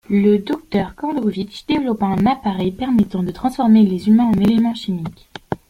Le 0.09 0.39
docteur 0.39 0.95
Khandruvitch 0.95 1.67
développa 1.67 2.07
un 2.07 2.25
appareil 2.25 2.71
permettant 2.71 3.21
de 3.21 3.29
transformer 3.29 3.83
les 3.85 4.07
humains 4.07 4.31
en 4.35 4.39
éléments 4.39 4.73
chimiques. 4.73 5.29